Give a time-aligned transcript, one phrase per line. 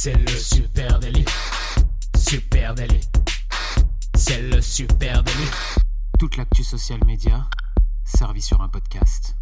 [0.00, 1.24] C'est le super délit.
[2.16, 3.00] Super délit.
[4.14, 5.50] C'est le super délit.
[6.20, 7.50] Toute l'actu social média
[8.04, 9.34] servie sur un podcast.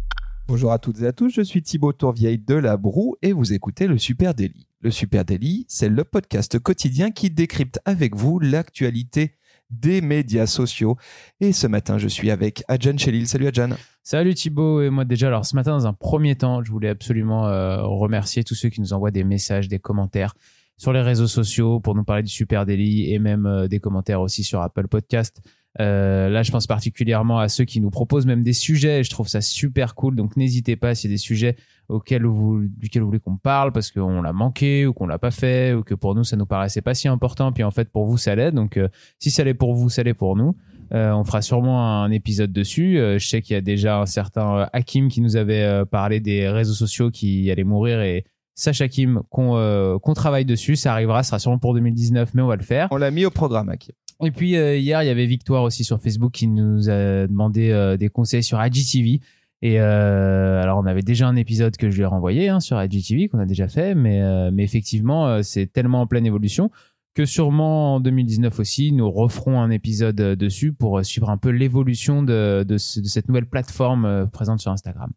[0.47, 3.53] Bonjour à toutes et à tous, je suis Thibaut Tourvieille de La Broue et vous
[3.53, 4.65] écoutez le Super Daily.
[4.81, 9.37] Le Super Daily, c'est le podcast quotidien qui décrypte avec vous l'actualité
[9.69, 10.97] des médias sociaux.
[11.39, 13.27] Et ce matin, je suis avec Adjan Chelil.
[13.27, 13.69] Salut Adjan.
[14.03, 15.27] Salut Thibaut et moi déjà.
[15.27, 18.79] Alors ce matin, dans un premier temps, je voulais absolument euh, remercier tous ceux qui
[18.79, 20.33] nous envoient des messages, des commentaires
[20.77, 24.21] sur les réseaux sociaux pour nous parler du Super Daily et même euh, des commentaires
[24.21, 25.41] aussi sur Apple Podcast.
[25.79, 29.03] Euh, là, je pense particulièrement à ceux qui nous proposent même des sujets.
[29.03, 30.15] Je trouve ça super cool.
[30.15, 31.55] Donc, n'hésitez pas s'il y a des sujets
[31.87, 35.31] auxquels vous, duquel vous voulez qu'on parle parce qu'on l'a manqué ou qu'on l'a pas
[35.31, 37.51] fait ou que pour nous ça nous paraissait pas si important.
[37.51, 38.51] Puis en fait, pour vous, ça l'est.
[38.51, 38.87] Donc, euh,
[39.19, 40.55] si ça l'est pour vous, ça l'est pour nous.
[40.93, 42.97] Euh, on fera sûrement un épisode dessus.
[42.97, 46.49] Euh, je sais qu'il y a déjà un certain Hakim qui nous avait parlé des
[46.49, 48.25] réseaux sociaux qui allaient mourir et
[48.57, 50.75] sache Hakim qu'on qu'on travaille dessus.
[50.75, 52.89] Ça arrivera, ce sera sûrement pour 2019, mais on va le faire.
[52.91, 53.95] On l'a mis au programme, Hakim.
[54.23, 58.09] Et puis hier, il y avait Victoire aussi sur Facebook qui nous a demandé des
[58.09, 59.21] conseils sur IGTV.
[59.61, 62.81] Et euh, alors on avait déjà un épisode que je lui ai renvoyé hein, sur
[62.81, 66.69] IGTV qu'on a déjà fait, mais, euh, mais effectivement euh, c'est tellement en pleine évolution
[67.15, 72.21] que sûrement en 2019 aussi nous referons un épisode dessus pour suivre un peu l'évolution
[72.21, 75.11] de, de, de, cette nouvelle plateforme présente sur Instagram.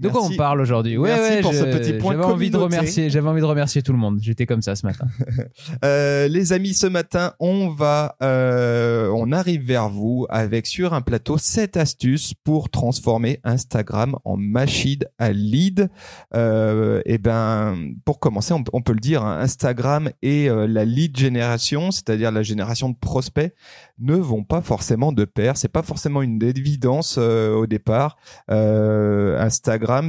[0.00, 0.96] De quoi on parle aujourd'hui?
[0.96, 3.92] Ouais, Merci pour ce petit point J'avais envie de remercier, j'avais envie de remercier tout
[3.92, 4.18] le monde.
[4.22, 5.06] J'étais comme ça ce matin.
[5.84, 11.02] euh, les amis, ce matin, on va, euh, on arrive vers vous avec sur un
[11.02, 15.90] plateau 7 astuces pour transformer Instagram en machine à lead.
[16.34, 21.16] Euh, et ben, pour commencer, on, on peut le dire, hein, Instagram et la lead
[21.16, 23.52] génération, c'est-à-dire la génération de prospects,
[23.98, 25.58] ne vont pas forcément de pair.
[25.58, 28.16] C'est pas forcément une évidence au départ.
[28.50, 29.38] Euh,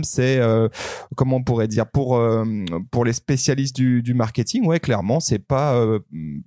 [0.04, 0.68] C'est euh,
[1.16, 2.22] comment on pourrait dire pour
[2.92, 5.82] pour les spécialistes du, marketing, ouais, clairement, c'est pas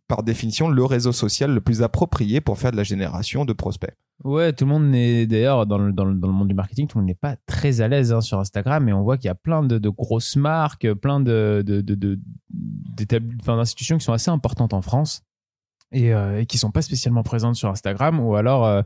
[0.09, 3.95] par définition le réseau social le plus approprié pour faire de la génération de prospects.
[4.23, 6.87] Ouais, tout le monde n'est d'ailleurs dans le, dans, le, dans le monde du marketing,
[6.87, 9.27] tout le monde n'est pas très à l'aise hein, sur Instagram, et on voit qu'il
[9.27, 12.19] y a plein de, grosses marques, plein de, de,
[13.47, 15.23] d'institutions qui sont assez importantes en France
[15.91, 18.83] et, euh, et qui sont pas spécialement présentes sur Instagram ou alors euh,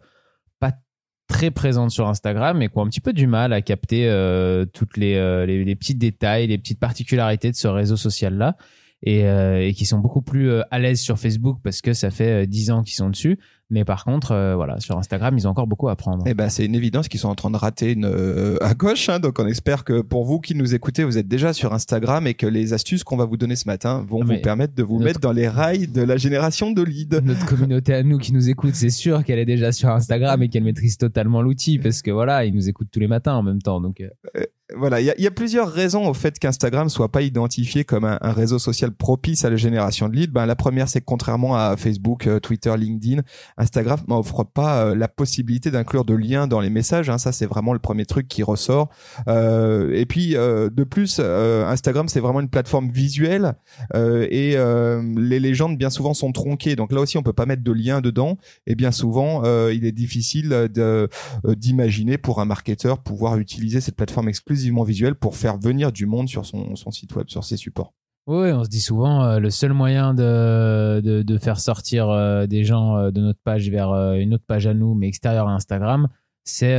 [1.29, 4.65] très présentes sur Instagram et qui ont un petit peu du mal à capter euh,
[4.65, 8.57] toutes les, euh, les, petits détails, les petites particularités de ce réseau social là
[9.03, 12.47] et, euh, et qui sont beaucoup plus à l'aise sur Facebook parce que ça fait
[12.47, 13.39] dix ans qu'ils sont dessus
[13.71, 16.25] mais par contre, euh, voilà, sur Instagram, ils ont encore beaucoup à apprendre.
[16.27, 19.11] Eh ben, c'est une évidence qu'ils sont en train de rater une euh, à gauche.
[19.11, 22.27] Hein, donc, on espère que pour vous qui nous écoutez, vous êtes déjà sur Instagram
[22.27, 24.99] et que les astuces qu'on va vous donner ce matin vont vous permettre de vous
[24.99, 27.21] mettre dans les rails de la génération de leads.
[27.21, 30.49] Notre communauté à nous qui nous écoute, c'est sûr qu'elle est déjà sur Instagram et
[30.49, 33.61] qu'elle maîtrise totalement l'outil parce que voilà, ils nous écoutent tous les matins en même
[33.61, 33.83] temps.
[33.83, 37.23] Donc, euh, voilà, il y a, y a, plusieurs raisons au fait qu'Instagram soit pas
[37.23, 40.33] identifié comme un, un, réseau social propice à la génération de leads.
[40.33, 43.23] Ben, la première, c'est que contrairement à Facebook, Twitter, LinkedIn,
[43.59, 47.11] Instagram m'offre pas euh, la possibilité d'inclure de liens dans les messages.
[47.11, 47.19] Hein.
[47.19, 48.89] Ça, c'est vraiment le premier truc qui ressort.
[49.27, 53.55] Euh, et puis, euh, de plus, Instagram, c'est vraiment une plateforme visuelle
[53.95, 54.57] et
[55.17, 56.77] les légendes, bien souvent, sont tronquées.
[56.77, 58.39] Donc là aussi, on peut pas mettre de liens dedans.
[58.67, 60.69] Et bien souvent, il est difficile
[61.45, 66.29] d'imaginer pour un marketeur pouvoir utiliser cette plateforme exclusivement visuelle pour faire venir du monde
[66.29, 67.98] sur son site web, sur ses supports.
[68.29, 72.99] Oui, on se dit souvent euh, le seul moyen de, faire sortir euh, des gens
[72.99, 76.09] euh, de notre page vers une autre page à nous, mais extérieure à Instagram,
[76.45, 76.77] c'est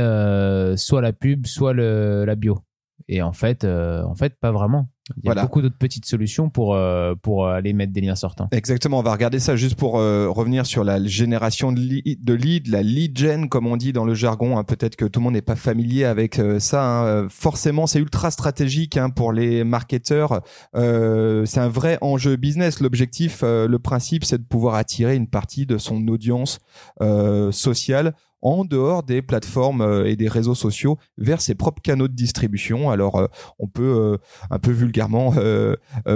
[0.76, 2.60] soit la pub, soit le, la bio.
[3.08, 4.88] Et en fait, en fait, pas vraiment.
[5.22, 8.48] Il y a beaucoup d'autres petites solutions pour euh, pour aller mettre des liens sortants.
[8.52, 8.98] Exactement.
[8.98, 12.82] On va regarder ça juste pour euh, revenir sur la génération de, de lead, la
[12.82, 14.58] lead gen comme on dit dans le jargon.
[14.58, 14.64] Hein.
[14.64, 16.84] Peut-être que tout le monde n'est pas familier avec euh, ça.
[16.84, 17.28] Hein.
[17.28, 20.42] Forcément, c'est ultra stratégique hein, pour les marketeurs.
[20.74, 22.80] c'est un vrai enjeu business.
[22.80, 26.58] L'objectif, le principe, c'est de pouvoir attirer une partie de son audience
[27.50, 32.14] sociale en dehors des plateformes euh, et des réseaux sociaux vers ses propres canaux de
[32.14, 32.90] distribution.
[32.90, 33.26] Alors euh,
[33.58, 34.16] on peut euh,
[34.50, 35.34] un peu vulgairement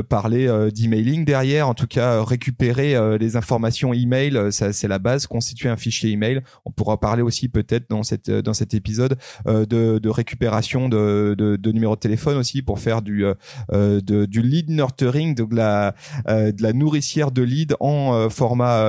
[0.08, 5.69] parler d'emailing derrière, en tout cas récupérer les informations email, ça c'est la base, constituer
[5.69, 6.43] un fichier email.
[6.64, 9.16] On pourra parler aussi peut-être dans cette dans cet épisode
[9.46, 13.25] de, de récupération de, de, de numéros de téléphone aussi pour faire du
[13.72, 15.94] de, du lead nurturing, de la
[16.26, 18.88] de la nourricière de lead en format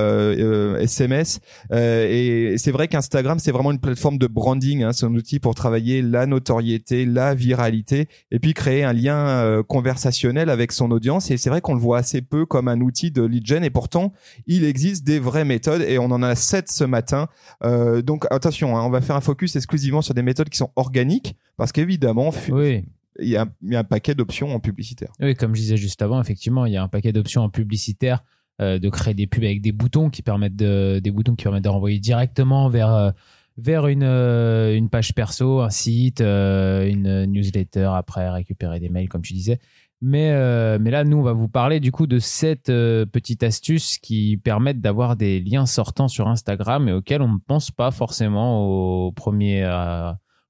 [0.80, 1.40] SMS.
[1.72, 4.84] et c'est vrai qu'Instagram c'est vraiment une plateforme de branding.
[4.84, 9.18] Hein, c'est un outil pour travailler la notoriété, la viralité, et puis créer un lien
[9.18, 11.32] euh, conversationnel avec son audience.
[11.32, 13.64] Et c'est vrai qu'on le voit assez peu comme un outil de lead gen.
[13.64, 14.14] Et pourtant,
[14.48, 17.28] il existe des vraies méthodes, et on en a sept ce matin.
[17.64, 20.72] Euh, donc attention, hein, on va faire un focus exclusivement sur des méthodes qui sont
[20.76, 22.86] organiques, parce qu'évidemment, oui
[23.20, 25.12] il y, a, il y a un paquet d'options en publicitaire.
[25.20, 28.24] Oui, comme je disais juste avant, effectivement, il y a un paquet d'options en publicitaire
[28.62, 31.68] euh, de créer des pubs avec des boutons qui permettent de, des boutons qui permettent
[31.68, 33.12] renvoyer directement vers euh,
[33.58, 39.24] vers une euh, une page perso, un site, une newsletter après récupérer des mails comme
[39.24, 39.60] tu disais.
[40.02, 40.32] Mais
[40.80, 44.82] mais là nous on va vous parler du coup de cette petite astuce qui permettent
[44.82, 49.64] d'avoir des liens sortants sur Instagram et auxquels on ne pense pas forcément au premier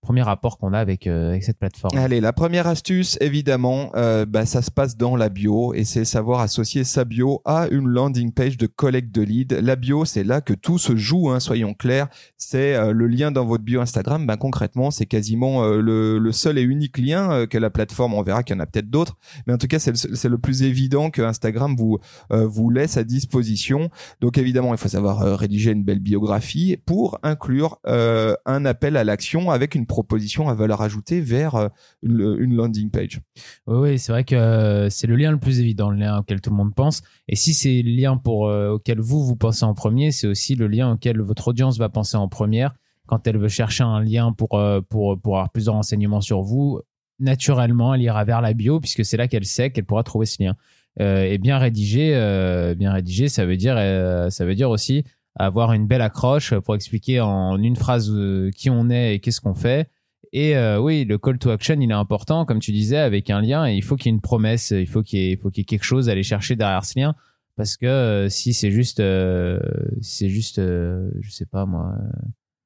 [0.06, 1.98] premier rapport qu'on a avec euh, avec cette plateforme.
[1.98, 6.06] Allez, la première astuce, évidemment, euh, bah, ça se passe dans la bio et c'est
[6.06, 9.60] savoir associer sa bio à une landing page de collecte de leads.
[9.62, 12.08] La bio, c'est là que tout se joue, hein, soyons clairs.
[12.38, 14.28] C'est euh, le lien dans votre bio Instagram.
[14.28, 18.14] Ben, concrètement, c'est quasiment euh, le, le seul et unique lien euh, que la plateforme,
[18.14, 19.18] on verra qu'il y en a peut-être d'autres,
[19.48, 21.98] mais en tout cas, c'est le, le plus évident que Instagram vous,
[22.30, 23.90] vous laisse à disposition.
[24.22, 29.50] Donc évidemment, il faut savoir rédiger une belle biographie pour inclure un appel à l'action
[29.50, 31.68] avec une proposition à valeur ajoutée vers euh,
[32.04, 33.22] une, une landing page.
[33.66, 36.50] Oui, c'est vrai que euh, c'est le lien le plus évident, le lien auquel tout
[36.50, 37.02] le monde pense.
[37.30, 40.56] Et si c'est le lien pour, euh, auquel vous, vous pensez en premier, c'est aussi
[40.56, 42.74] le lien auquel votre audience va penser en première.
[43.08, 46.42] Quand elle veut chercher un lien pour, euh, pour, pour avoir plus de renseignements sur
[46.42, 46.82] vous,
[47.20, 50.44] naturellement, elle ira vers la bio, puisque c'est là qu'elle sait qu'elle pourra trouver ce
[50.44, 50.56] lien.
[51.02, 55.04] Euh, et bien rédigé, euh, bien rédigé, ça veut dire, euh, ça veut dire aussi
[55.36, 59.42] avoir une belle accroche pour expliquer en une phrase euh, qui on est et qu'est-ce
[59.42, 59.90] qu'on fait.
[60.32, 63.42] Et euh, oui, le call to action, il est important, comme tu disais, avec un
[63.42, 63.70] lien.
[63.70, 65.84] Il faut qu'il y ait une promesse, il faut qu'il y qu'il y ait quelque
[65.84, 67.16] chose à aller chercher derrière ce lien.
[67.56, 69.60] Parce que euh, si c'est juste, euh,
[70.02, 71.96] si c'est juste, euh, je sais pas moi,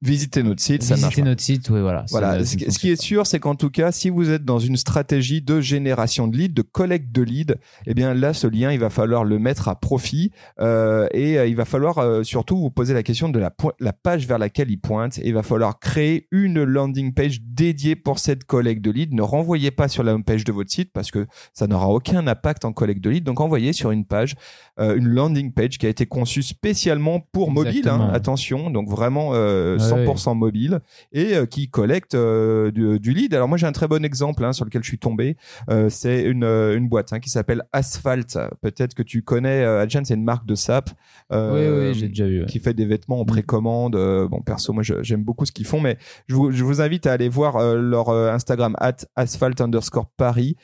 [0.01, 1.15] Visitez notre site, ça marche.
[1.15, 2.05] visiter notre site, oui, voilà.
[2.09, 2.45] Voilà.
[2.45, 4.77] Ce qui- ce qui est sûr, c'est qu'en tout cas, si vous êtes dans une
[4.77, 7.55] stratégie de génération de leads, de collecte de leads,
[7.85, 10.31] eh bien là, ce lien, il va falloir le mettre à profit
[10.61, 13.51] euh, et euh, il va falloir euh, surtout vous poser la question de la,
[13.91, 15.19] page vers laquelle il pointe.
[15.19, 19.13] Et il va falloir créer une landing page dédiée pour cette collecte de leads.
[19.13, 22.25] Ne renvoyez pas sur la home page de votre site parce que ça n'aura aucun
[22.25, 23.25] impact en collecte de leads.
[23.25, 24.35] Donc envoyez sur une page
[24.79, 27.89] euh, une landing page qui a été conçue spécialement pour mobile.
[27.89, 30.79] Hein, attention, donc vraiment Ouais, 100% mobile
[31.11, 33.33] et euh, qui collecte euh, du, du lead.
[33.33, 35.37] Alors moi j'ai un très bon exemple hein, sur lequel je suis tombé.
[35.69, 38.37] Euh, c'est une, une boîte hein, qui s'appelle Asphalt.
[38.61, 39.63] Peut-être que tu connais.
[39.63, 40.89] Adjan, c'est une marque de sap.
[41.31, 42.41] Oui, oui, j'ai déjà vu.
[42.41, 42.45] ouais.
[42.45, 43.27] qui fait des vêtements en Mm.
[43.27, 44.27] précommande.
[44.29, 45.97] Bon, perso, moi, j'aime beaucoup ce qu'ils font, mais
[46.27, 50.55] je vous, je vous invite à aller voir leur Instagram at asphalt underscore Paris.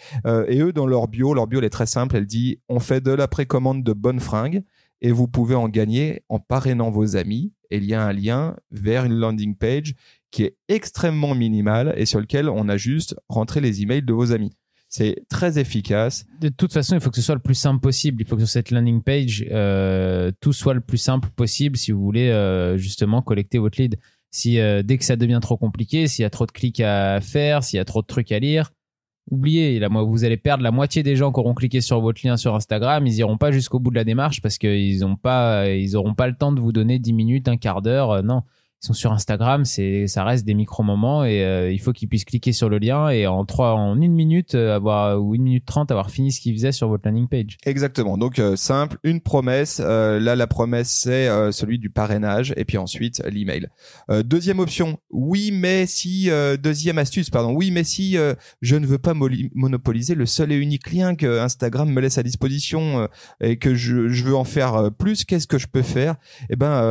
[0.47, 2.15] Et eux, dans leur bio, leur bio, elle est très simple.
[2.15, 4.63] Elle dit, on fait de la précommande de bonnes fringues
[5.01, 7.53] et vous pouvez en gagner en parrainant vos amis.
[7.71, 9.95] Et il y a un lien vers une landing page
[10.31, 14.31] qui est extrêmement minimale et sur lequel on a juste rentré les emails de vos
[14.31, 14.51] amis.
[14.87, 16.25] C'est très efficace.
[16.39, 18.21] De toute façon, il faut que ce soit le plus simple possible.
[18.21, 21.91] Il faut que sur cette landing page, euh, tout soit le plus simple possible si
[21.91, 23.97] vous voulez euh, justement collecter votre lead.
[24.31, 27.19] Si euh, dès que ça devient trop compliqué, s'il y a trop de clics à
[27.21, 28.71] faire, s'il y a trop de trucs à lire,
[29.29, 29.79] oubliez.
[29.79, 32.55] Là, vous allez perdre la moitié des gens qui auront cliqué sur votre lien sur
[32.55, 33.05] Instagram.
[33.07, 36.35] Ils iront pas jusqu'au bout de la démarche parce qu'ils ont pas, auront pas le
[36.35, 38.11] temps de vous donner 10 minutes, un quart d'heure.
[38.11, 38.43] Euh, non.
[38.85, 42.23] Sont sur Instagram, c'est, ça reste des micro moments et euh, il faut qu'ils puissent
[42.23, 45.65] cliquer sur le lien et en trois, en une minute euh, avoir ou une minute
[45.65, 47.57] trente avoir fini ce qu'ils faisaient sur votre landing page.
[47.65, 48.15] Exactement.
[48.15, 49.79] Donc euh, simple, une promesse.
[49.79, 53.69] Là, la promesse c'est celui du parrainage et puis ensuite l'email.
[54.23, 54.99] Deuxième option.
[55.09, 56.29] Oui, mais si
[56.61, 57.55] deuxième astuce, pardon.
[57.55, 58.17] Oui, mais si
[58.61, 62.23] je ne veux pas monopoliser le seul et unique lien que Instagram me laisse à
[62.23, 63.07] disposition
[63.41, 66.17] et que je, veux en faire plus, qu'est-ce que je peux faire?
[66.51, 66.81] Eh ben,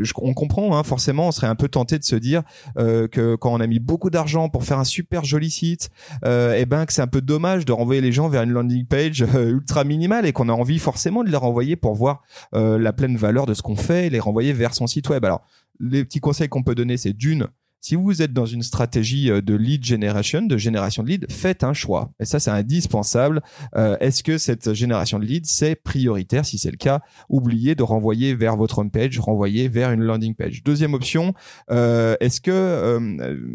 [0.00, 0.59] je- on comprend.
[0.60, 2.42] Hein, forcément, on serait un peu tenté de se dire
[2.78, 5.90] euh, que quand on a mis beaucoup d'argent pour faire un super joli site,
[6.24, 8.86] euh, eh ben que c'est un peu dommage de renvoyer les gens vers une landing
[8.86, 12.92] page euh, ultra minimale et qu'on a envie forcément de les renvoyer pour voir la
[12.92, 15.24] pleine valeur de ce qu'on fait et les renvoyer vers son site web.
[15.24, 15.42] Alors,
[15.78, 17.48] les petits conseils qu'on peut donner, c'est d'une,
[17.80, 21.64] si vous êtes dans une stratégie euh, de lead generation, de génération de lead, faites
[21.64, 22.10] un choix.
[22.20, 23.42] Et ça, c'est indispensable.
[23.76, 26.44] Euh, Est-ce que cette génération de lead, c'est prioritaire?
[26.44, 30.34] Si c'est le cas, oubliez de renvoyer vers votre home page, renvoyer vers une landing
[30.34, 30.62] page.
[30.62, 31.34] Deuxième option,
[31.70, 32.98] euh, est-ce que,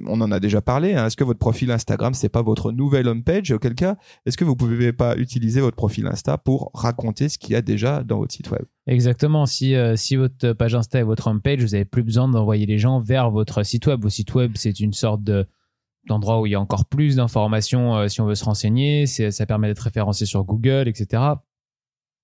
[0.07, 3.07] on en a déjà parlé, hein, est-ce que votre profil Instagram, c'est pas votre nouvelle
[3.07, 3.51] home page?
[3.51, 7.51] Auquel cas, est-ce que vous pouvez pas utiliser votre profil Insta pour raconter ce qu'il
[7.51, 8.65] y a déjà dans votre site web?
[8.87, 9.45] Exactement.
[9.45, 12.77] Si, euh, si votre page Insta est votre homepage, vous avez plus besoin d'envoyer les
[12.77, 14.01] gens vers votre site web.
[14.01, 15.47] Vos site web, c'est une sorte de
[16.07, 19.07] d'endroit où il y a encore plus d'informations euh, si on veut se renseigner.
[19.07, 21.23] Ça permet d'être référencé sur Google, etc.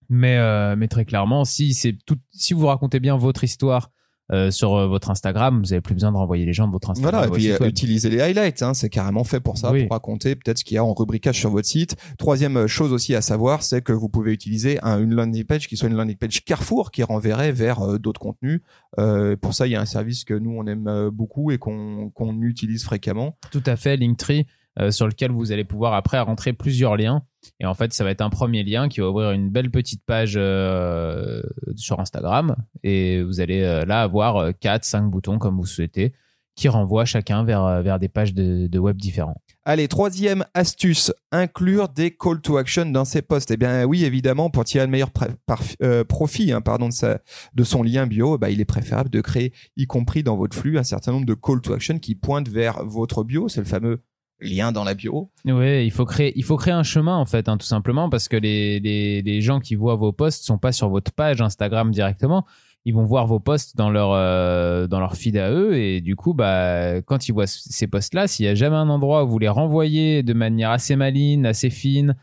[0.07, 3.89] Mais, euh, mais très clairement, si c'est tout, si vous racontez bien votre histoire
[4.31, 6.89] euh, sur euh, votre Instagram, vous avez plus besoin de renvoyer les gens de votre
[6.89, 7.13] Instagram.
[7.15, 7.69] Voilà, et puis euh, web.
[7.69, 9.83] utiliser les highlights, hein, c'est carrément fait pour ça, Oui.
[9.83, 11.95] pour raconter peut-être ce qu'il y a en rubricage sur votre site.
[12.17, 15.77] Troisième chose aussi à savoir, c'est que vous pouvez utiliser un- une landing page qui
[15.77, 18.61] soit une landing page Carrefour qui renverrait vers d'autres contenus.
[18.99, 22.09] Euh, pour ça, il y a un service que nous on aime beaucoup et qu'on
[22.13, 23.37] qu'on utilise fréquemment.
[23.51, 24.45] Tout à fait, Linktree.
[24.79, 27.23] Euh, sur lequel vous allez pouvoir après rentrer plusieurs liens.
[27.59, 30.03] Et en fait, ça va être un premier lien qui va ouvrir une belle petite
[30.05, 31.41] page euh,
[31.75, 32.55] sur Instagram.
[32.83, 36.13] Et vous allez euh, là avoir 4, 5 boutons comme vous souhaitez
[36.57, 39.41] qui renvoient chacun vers, vers des pages de, de web différents.
[39.63, 43.51] Allez, troisième astuce, inclure des call to action dans ses posts.
[43.51, 45.11] Eh bien oui, évidemment, pour tirer le meilleur
[46.09, 47.19] profit hein, pardon, de, sa,
[47.53, 50.77] de, son lien bio, bah, il est préférable de créer, y compris dans votre flux,
[50.77, 53.47] un certain nombre de call to action qui pointent vers votre bio.
[53.47, 54.03] C'est le fameux
[54.41, 55.29] lien dans la bio.
[55.45, 58.27] Oui, il faut créer, il faut créer un chemin en fait, hein, tout simplement, parce
[58.27, 62.45] que les, les, gens qui voient vos posts sont pas sur votre page Instagram directement.
[62.83, 66.15] Ils vont voir vos posts dans leur euh, dans leur feed à eux et du
[66.15, 69.27] coup bah quand ils voient ces posts là s'il y a jamais un endroit où
[69.27, 72.15] vous les renvoyez de manière assez maligne assez fine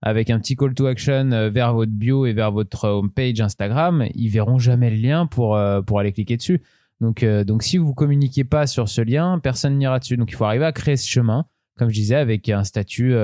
[0.00, 4.06] avec un petit call to action euh, vers votre bio et vers votre homepage Instagram
[4.14, 6.62] ils verront jamais le lien pour euh, pour aller cliquer dessus.
[7.02, 10.16] Donc donc si vous communiquez pas sur ce lien personne n'ira dessus.
[10.16, 11.44] Donc il faut arriver à créer ce chemin
[11.78, 13.14] comme je disais, avec un statut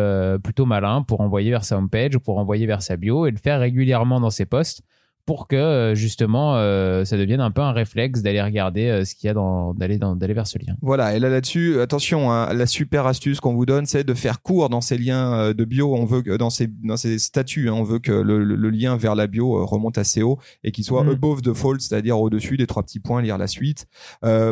[0.43, 3.39] plutôt malin pour envoyer vers sa homepage ou pour envoyer vers sa bio et le
[3.39, 4.83] faire régulièrement dans ses posts
[5.25, 9.15] pour que euh, justement euh, ça devienne un peu un réflexe d'aller regarder euh, ce
[9.15, 10.75] qu'il y a dans d'aller dans d'aller vers ce lien.
[10.83, 14.43] Voilà, et là là-dessus, attention, hein, la super astuce qu'on vous donne, c'est de faire
[14.43, 15.95] court dans ces liens de bio.
[15.95, 18.97] On veut que dans ces dans ces statuts, hein, on veut que le, le, lien
[18.97, 21.11] vers la bio remonte assez haut et qu'il soit mm.
[21.11, 23.87] above the fold, c'est-à-dire au-dessus des trois petits points, lire la suite.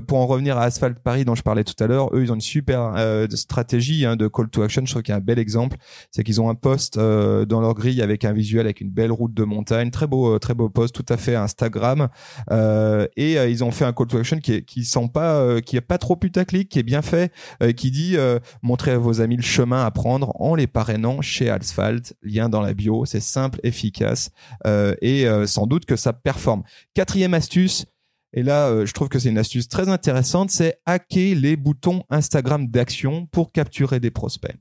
[0.07, 2.37] pour en revenir à Asphalt Paris dont je parlais tout à l'heure, eux ils ont
[2.37, 2.95] une super
[3.31, 4.83] stratégie hein, de call to action.
[4.85, 5.79] Je trouve qu'il y a un bel exemple,
[6.13, 9.35] c'est qu'ils ont un post dans leur grille avec un visuel avec une belle route
[9.35, 12.09] de montagne, très beau, très beau post tout à fait Instagram
[12.51, 15.37] euh, et euh, ils ont fait un call to action qui est, qui sent pas
[15.37, 17.33] euh, qui est pas trop putaclic qui est bien fait
[17.77, 18.17] qui dit
[18.63, 22.61] montrez à vos amis le chemin à prendre en les parrainant chez Asphalt lien dans
[22.61, 24.31] la bio c'est simple efficace
[24.67, 26.63] et sans doute que ça performe
[26.95, 27.87] quatrième astuce
[28.33, 32.69] et là, je trouve que c'est une astuce très intéressante, c'est hacker les boutons Instagram
[32.69, 34.55] d'action pour capturer des prospects.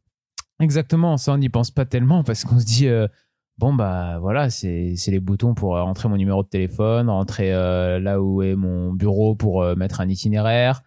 [0.60, 2.88] Exactement, ça on n'y pense pas tellement parce qu'on se dit
[3.60, 8.00] bon bah voilà c'est les boutons pour euh, rentrer mon numéro de téléphone rentrer euh,
[8.00, 10.82] là où est mon bureau pour euh, mettre un itinéraire.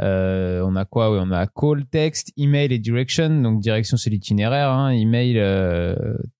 [0.00, 1.10] On a quoi?
[1.10, 3.30] Oui, on a call text email et direction.
[3.42, 4.90] Donc direction c'est l'itinéraire hein.
[4.90, 5.42] email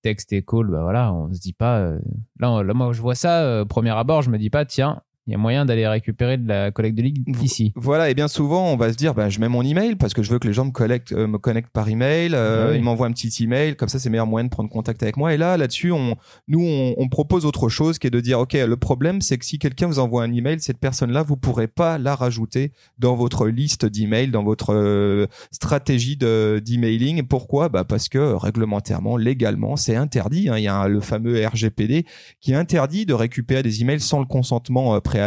[0.03, 1.95] texte et call bah voilà on se dit pas
[2.39, 5.35] là, là moi je vois ça premier abord je me dis pas tiens il y
[5.35, 7.71] a moyen d'aller récupérer de la collecte de ligue ici.
[7.75, 10.23] Voilà, et bien souvent, on va se dire, bah, je mets mon email parce que
[10.23, 13.05] je veux que les gens me, collectent, euh, me connectent par email, euh, ils m'envoient
[13.05, 15.31] un petit email, comme ça c'est meilleur moyen de prendre contact avec moi.
[15.31, 16.15] Et là, là-dessus, on,
[16.47, 19.45] nous, on, on, propose autre chose qui est de dire, ok, le problème, c'est que
[19.45, 23.47] si quelqu'un vous envoie un email, cette personne-là, vous pourrez pas la rajouter dans votre
[23.47, 27.21] liste d'emails, dans votre euh, stratégie de d'emailing.
[27.21, 27.69] Pourquoi?
[27.69, 30.49] Bah parce que réglementairement, légalement, c'est interdit.
[30.49, 30.57] Hein.
[30.57, 32.07] Il y a le fameux RGPD
[32.41, 35.18] qui interdit de récupérer des emails sans le consentement préalable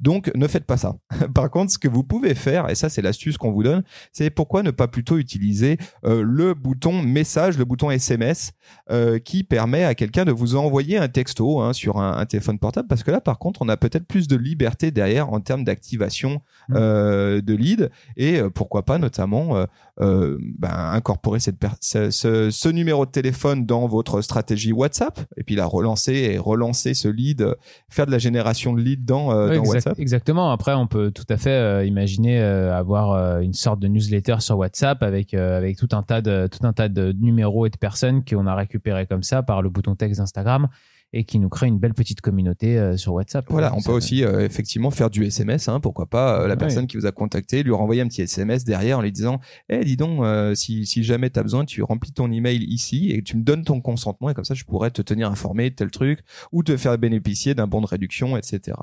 [0.00, 0.96] donc, ne faites pas ça.
[1.34, 4.30] Par contre, ce que vous pouvez faire, et ça c'est l'astuce qu'on vous donne, c'est
[4.30, 8.52] pourquoi ne pas plutôt utiliser euh, le bouton message, le bouton SMS,
[8.90, 12.88] euh, qui permet à quelqu'un de vous envoyer un texto hein, sur un, téléphone portable,
[12.88, 16.40] parce que là, par contre, on a peut-être plus de liberté derrière en termes d'activation
[16.68, 16.74] mmh.
[16.76, 19.66] euh, de lead, et pourquoi pas notamment
[19.98, 25.66] ben, incorporer cette ce, ce, numéro de téléphone dans votre stratégie WhatsApp, et puis la
[25.66, 27.56] relancer et relancer ce lead,
[27.88, 29.98] faire de la génération de lead dans euh, WhatsApp.
[29.98, 30.50] Exactement.
[30.50, 34.58] Après, on peut tout à fait euh, imaginer euh, avoir une sorte de newsletter sur
[34.58, 38.24] WhatsApp avec avec tout un tas de tout un tas de numéros et de personnes
[38.24, 40.68] qu'on a récupérés comme ça par le bouton texte d'Instagram
[41.12, 43.46] et qui nous crée une belle petite communauté euh, sur WhatsApp.
[43.48, 46.86] Voilà, on peut aussi euh, effectivement faire du SMS, hein, pourquoi pas euh, la personne
[46.86, 49.96] qui vous a contacté, lui renvoyer un petit SMS derrière en lui disant "Eh, dis
[49.96, 50.24] donc,
[50.56, 53.64] si, si jamais tu as besoin, tu remplis ton email ici et tu me donnes
[53.64, 56.20] ton consentement et comme ça je pourrais te tenir informé de tel truc
[56.52, 58.76] ou te faire bénéficier d'un bon de réduction, etc."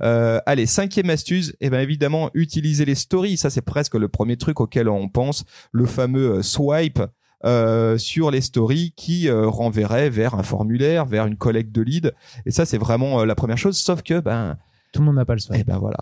[0.00, 4.36] allez, cinquième astuce, et eh ben évidemment utiliser les stories, ça c'est presque le premier
[4.36, 7.00] truc auquel on pense, le fameux swipe
[7.44, 12.10] euh, sur les stories qui euh, renverrait vers un formulaire, vers une collecte de leads.
[12.46, 13.76] Et ça, c'est vraiment euh, la première chose.
[13.78, 14.58] Sauf que, ben,
[14.92, 15.56] tout le monde n'a pas le swipe.
[15.56, 15.98] Et eh ben voilà.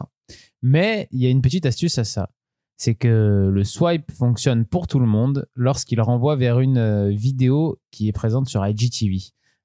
[0.62, 2.30] Mais il y a une petite astuce à ça.
[2.78, 8.08] C'est que le swipe fonctionne pour tout le monde lorsqu'il renvoie vers une vidéo qui
[8.08, 9.18] est présente sur IGTV.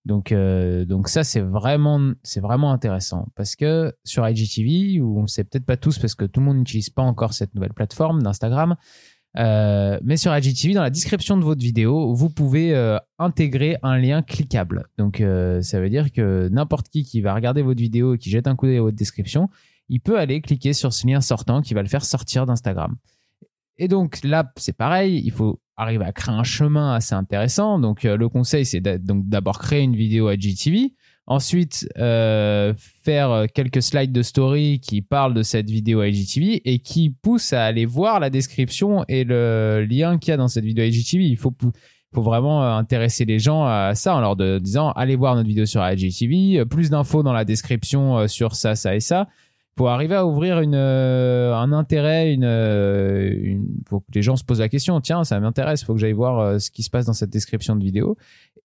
[0.05, 5.27] Donc, donc ça, c'est vraiment, c'est vraiment intéressant parce que sur IGTV, où on ne
[5.27, 8.23] sait peut-être pas tous parce que tout le monde n'utilise pas encore cette nouvelle plateforme
[8.23, 8.77] d'Instagram,
[9.37, 13.97] euh, mais sur IGTV, dans la description de votre vidéo, vous pouvez euh, intégrer un
[13.97, 14.87] lien cliquable.
[14.97, 18.29] Donc, euh, ça veut dire que n'importe qui qui va regarder votre vidéo et qui
[18.29, 19.49] jette un coup d'œil à votre description,
[19.89, 22.95] il peut aller cliquer sur ce lien sortant qui va le faire sortir d'Instagram.
[23.77, 27.79] Et donc là, c'est pareil, il faut arriver à créer un chemin assez intéressant.
[27.79, 30.93] Donc, le conseil, c'est d'abord créer une vidéo IGTV
[31.27, 37.09] Ensuite, euh, faire quelques slides de story qui parlent de cette vidéo IGTV et qui
[37.09, 40.83] poussent à aller voir la description et le lien qu'il y a dans cette vidéo
[40.83, 41.25] IGTV.
[41.25, 41.53] Il faut,
[42.13, 45.87] vraiment euh, intéresser les gens à ça en leur disant allez voir notre vidéo sur
[45.87, 49.27] IGTV, plus d'infos dans la description euh, sur ça, ça et ça
[49.77, 53.57] faut arriver à ouvrir euh, un intérêt, une, euh,
[53.89, 56.39] faut que les gens se posent la question, tiens, ça m'intéresse, faut que j'aille voir
[56.39, 58.17] euh, ce qui se passe dans cette description de vidéo.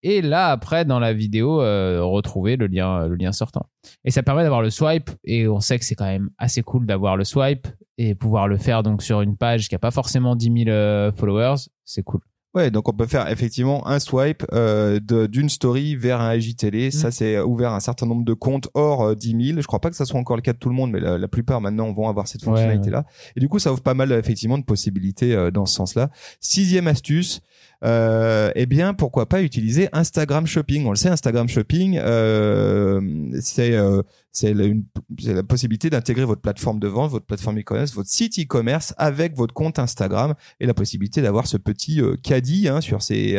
[0.09, 3.67] Et là, après, dans la vidéo, retrouver le lien, le lien sortant.
[4.05, 5.11] Et ça permet d'avoir le swipe.
[5.25, 7.67] Et on sait que c'est quand même assez cool d'avoir le swipe
[7.99, 11.57] et pouvoir le faire donc sur une page qui a pas forcément 10 000 followers.
[11.85, 12.21] C'est cool.
[12.57, 14.99] Ouais, donc on peut faire effectivement un swipe euh,
[15.29, 16.89] d'une story vers un IGTV.
[16.89, 16.91] Mm.
[16.91, 19.61] Ça, c'est ouvert un certain nombre de comptes hors 10 euh, 000.
[19.61, 21.29] Je crois pas que ça soit encore le cas de tout le monde, mais la,
[21.29, 23.05] plupart maintenant vont avoir cette fonctionnalité-là.
[23.37, 26.09] Et du coup, ça ouvre pas mal effectivement de possibilités euh, dans ce sens-là.
[26.41, 27.43] Sixième astuce,
[27.85, 30.87] euh, eh bien, pourquoi pas utiliser Instagram Shopping?
[30.87, 33.01] On le sait, Instagram Shopping, euh,
[33.41, 34.03] c'est euh,
[34.33, 39.35] c'est la, possibilité d'intégrer votre plateforme de vente, votre plateforme e-commerce, votre site e-commerce avec
[39.35, 43.39] votre compte Instagram et la possibilité d'avoir ce petit caddie hein, sur ces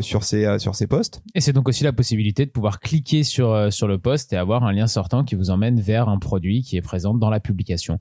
[0.00, 1.22] sur ces sur ces posts.
[1.34, 4.62] Et c'est donc aussi la possibilité de pouvoir cliquer sur sur le post et avoir
[4.62, 7.98] un lien sortant qui vous emmène vers un produit qui est présent dans la publication.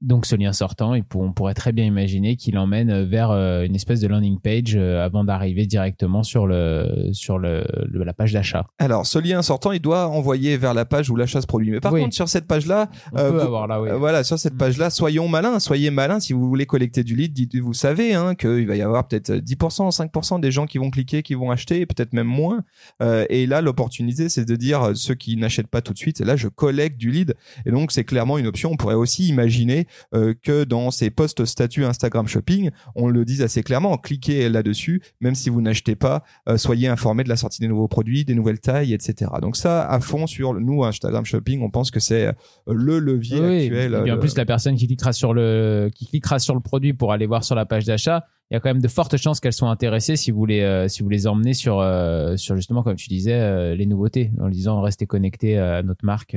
[0.00, 4.08] Donc ce lien sortant, on pourrait très bien imaginer qu'il emmène vers une espèce de
[4.08, 8.66] landing page euh, avant d'arriver directement sur le sur le, la page d'achat.
[8.78, 11.70] Alors ce lien sortant, il doit envoyer vers la page où l'achat se produit.
[11.70, 14.58] Mais par contre sur cette page là, euh, voilà sur cette mm.
[14.58, 17.32] page là, soyons malins, soyez malins si vous voulez collecter du lead.
[17.32, 20.90] Dites, vous savez hein, qu'il va y avoir peut-être 10%, 5% des gens qui vont
[20.90, 22.62] cliquer, qui vont acheter, peut-être même moins.
[23.00, 26.48] et là l'opportunité c'est de dire ceux qui n'achètent pas tout de suite, là je
[26.48, 27.34] collecte du lead.
[27.66, 28.70] Et donc c'est clairement une option.
[28.72, 33.42] On pourrait aussi imaginer euh, que dans ces posts statut Instagram Shopping, on le dise
[33.42, 37.60] assez clairement, cliquez là-dessus, même si vous n'achetez pas, euh, soyez informés de la sortie
[37.60, 39.30] des nouveaux produits, des nouvelles tailles, etc.
[39.40, 42.32] Donc ça, à fond sur nous Instagram Shopping, on pense que c'est euh,
[42.66, 44.02] le levier actuel.
[44.06, 47.12] Et en plus, la personne qui cliquera sur le qui cliquera sur le produit pour
[47.12, 49.54] aller voir sur la page d'achat, il y a quand même de fortes chances qu'elles
[49.54, 52.96] soient intéressées si vous les euh, si vous les emmenez sur euh, sur justement comme
[52.96, 56.36] tu disais euh, les nouveautés en disant restez connecté à notre marque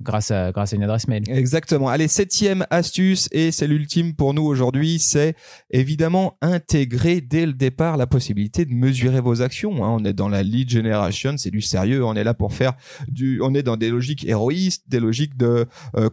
[0.00, 1.24] grâce à grâce à une adresse mail.
[1.26, 1.88] Exactement.
[1.88, 5.34] Allez septième astuce et c'est l'ultime pour nous aujourd'hui, c'est
[5.70, 9.84] évidemment intégrer dès le départ la possibilité de mesurer vos actions.
[9.84, 9.96] Hein.
[9.98, 12.04] On est dans la lead generation, c'est du sérieux.
[12.04, 12.74] On est là pour faire
[13.08, 15.66] du, on est dans des logiques héroïstes, des logiques de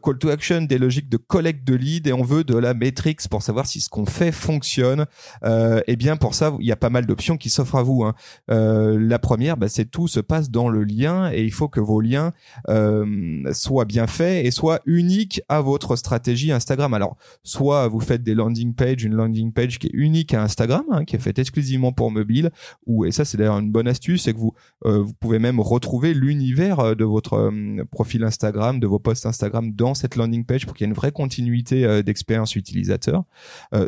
[0.04, 3.22] call to action, des logiques de collecte de lead et on veut de la métrique
[3.30, 5.06] pour savoir si ce qu'on fait fonctionne
[5.44, 8.04] euh, et bien pour ça, il y a pas mal d'options qui s'offrent à vous.
[8.04, 8.16] Hein.
[8.52, 11.80] Euh, la première, bah, c'est tout se passe dans le lien et il faut que
[11.80, 12.32] vos liens
[12.70, 16.94] euh, soient bien faits et soient uniques à votre stratégie Instagram.
[16.94, 20.84] Alors, soit vous faites des landing pages, une landing page qui est unique à Instagram,
[20.92, 22.52] hein, qui est faite exclusivement pour mobile,
[22.86, 24.54] ou et ça c'est d'ailleurs une bonne astuce, c'est que vous
[24.86, 29.26] euh, vous pouvez même retrouver l'univers euh, de votre euh, profil Instagram, de vos posts
[29.26, 33.24] Instagram dans cette landing page pour qu'il y ait une vraie continuité d'expérience utilisateur.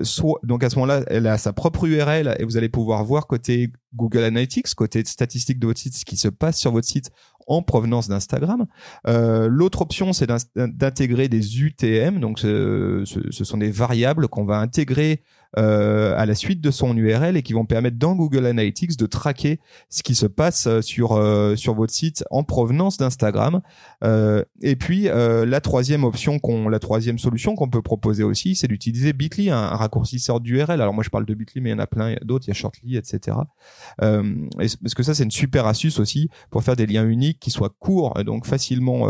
[0.03, 1.03] soit donc à ce moment-là,
[1.38, 5.80] sa propre URL et vous allez pouvoir voir côté Google Analytics, côté statistiques de votre
[5.80, 7.12] site, ce qui se passe sur votre site
[7.47, 8.65] en provenance d'Instagram.
[9.08, 15.23] Euh, L'autre option, c'est d'intégrer des UTM, donc ce, sont des variables qu'on va intégrer
[15.57, 19.05] euh, à la suite de son URL et qui vont permettre dans Google Analytics de
[19.05, 23.62] traquer ce qui se passe euh, sur euh, sur votre site en provenance d'Instagram.
[24.03, 28.55] Euh, et puis euh, la troisième option qu'on, la troisième solution qu'on peut proposer aussi,
[28.55, 30.81] c'est d'utiliser Bitly, un, raccourcisseur d'URL.
[30.81, 32.51] Alors moi je parle de Bitly, mais il y en a plein d'autres, il y
[32.51, 33.38] a Shortly, etc.
[34.01, 37.51] Euh, parce que ça c'est une super astuce aussi pour faire des liens uniques qui
[37.51, 39.07] soient courts et donc facilement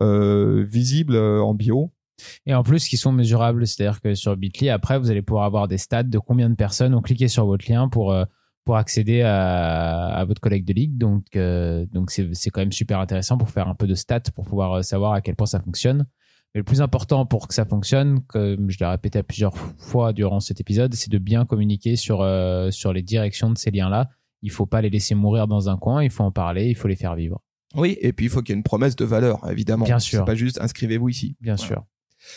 [0.00, 1.90] visibles en bio
[2.46, 5.68] et en plus, qui sont mesurables, c'est-à-dire que sur Bitly, après, vous allez pouvoir avoir
[5.68, 8.24] des stats de combien de personnes ont cliqué sur votre lien pour euh,
[8.64, 10.98] pour accéder à, à votre collègue de ligue.
[10.98, 14.20] Donc, euh, donc c'est c'est quand même super intéressant pour faire un peu de stats
[14.34, 16.06] pour pouvoir euh, savoir à quel point ça fonctionne.
[16.54, 20.12] Mais le plus important pour que ça fonctionne, comme je l'ai répété à plusieurs fois
[20.12, 22.26] durant cet épisode, c'est de bien communiquer sur
[22.70, 24.08] sur les directions de ces liens-là.
[24.40, 26.02] Il faut pas les laisser mourir dans un coin.
[26.02, 26.68] Il faut en parler.
[26.68, 27.42] Il faut les faire vivre.
[27.74, 29.84] Oui, et puis il faut qu'il y ait une promesse de valeur, évidemment.
[29.84, 30.20] Bien sûr.
[30.20, 31.36] C'est pas juste inscrivez-vous ici.
[31.40, 31.84] Bien sûr.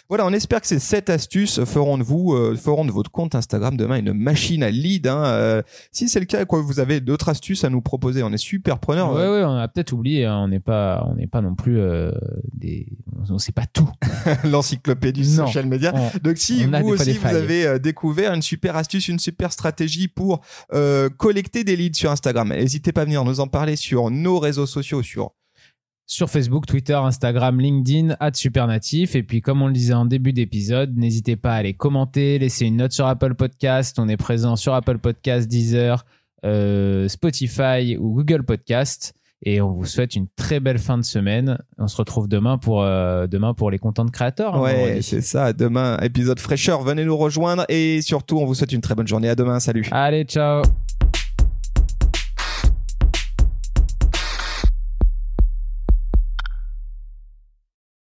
[0.09, 3.35] Voilà, on espère que ces sept astuces feront de vous, euh, feront de votre compte
[3.35, 5.07] Instagram demain une machine à lead.
[5.07, 5.23] Hein.
[5.25, 8.37] Euh, si c'est le cas, quoi, vous avez d'autres astuces à nous proposer, on est
[8.37, 9.13] super preneurs.
[9.13, 10.25] Ouais, ouais, on a peut-être oublié.
[10.25, 10.39] Hein.
[10.43, 12.11] on n'est pas, on n'est pas non plus euh,
[12.53, 12.87] des,
[13.29, 13.89] on sait pas tout.
[14.43, 15.93] L'encyclopédie social media.
[16.23, 20.41] Donc si vous aussi vous avez découvert une super astuce, une super stratégie pour
[21.17, 24.65] collecter des leads sur Instagram, n'hésitez pas à venir nous en parler sur nos réseaux
[24.65, 25.31] sociaux, sur
[26.11, 29.15] sur Facebook, Twitter, Instagram, LinkedIn, Supernatif.
[29.15, 32.65] Et puis, comme on le disait en début d'épisode, n'hésitez pas à aller commenter, laisser
[32.65, 33.97] une note sur Apple Podcast.
[33.97, 36.05] On est présent sur Apple Podcast, Deezer,
[36.45, 39.13] euh, Spotify ou Google Podcast.
[39.43, 41.57] Et on vous souhaite une très belle fin de semaine.
[41.77, 44.55] On se retrouve demain pour, euh, demain pour les contents de créateurs.
[44.55, 45.53] hein, Ouais, c'est ça.
[45.53, 46.81] Demain, épisode fraîcheur.
[46.83, 49.29] Venez nous rejoindre et surtout, on vous souhaite une très bonne journée.
[49.29, 49.61] À demain.
[49.61, 49.87] Salut.
[49.91, 50.61] Allez, ciao